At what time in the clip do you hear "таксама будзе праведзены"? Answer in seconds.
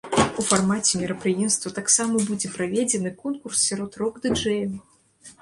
1.75-3.13